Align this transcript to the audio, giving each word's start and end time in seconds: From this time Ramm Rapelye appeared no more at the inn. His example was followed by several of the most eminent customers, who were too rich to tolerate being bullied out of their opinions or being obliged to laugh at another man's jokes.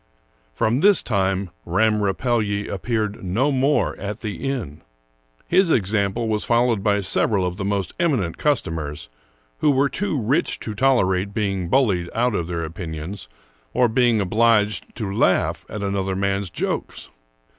From 0.55 0.79
this 0.79 1.03
time 1.03 1.51
Ramm 1.63 2.01
Rapelye 2.01 2.67
appeared 2.67 3.23
no 3.23 3.51
more 3.51 3.95
at 3.99 4.21
the 4.21 4.49
inn. 4.49 4.81
His 5.45 5.69
example 5.69 6.27
was 6.27 6.43
followed 6.43 6.81
by 6.83 7.01
several 7.01 7.45
of 7.45 7.57
the 7.57 7.63
most 7.65 7.93
eminent 7.99 8.39
customers, 8.39 9.09
who 9.59 9.69
were 9.69 9.89
too 9.89 10.19
rich 10.19 10.59
to 10.61 10.73
tolerate 10.73 11.35
being 11.35 11.69
bullied 11.69 12.09
out 12.15 12.33
of 12.33 12.47
their 12.47 12.63
opinions 12.63 13.29
or 13.75 13.87
being 13.87 14.19
obliged 14.19 14.87
to 14.95 15.15
laugh 15.15 15.67
at 15.69 15.83
another 15.83 16.15
man's 16.15 16.49
jokes. 16.49 17.11